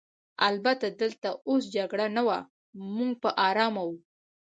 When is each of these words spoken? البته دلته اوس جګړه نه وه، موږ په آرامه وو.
البته 0.47 0.85
دلته 1.01 1.27
اوس 1.49 1.63
جګړه 1.75 2.07
نه 2.15 2.21
وه، 2.27 2.39
موږ 2.95 3.13
په 3.23 3.29
آرامه 3.47 3.81
وو. 3.87 3.97